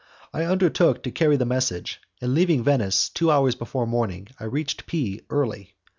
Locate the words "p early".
4.87-5.75